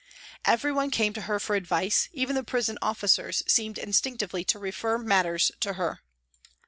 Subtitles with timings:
[0.45, 5.51] Everyone came to her for advice, even the prison officers seemed instinctively to refer matters
[5.59, 6.01] to her.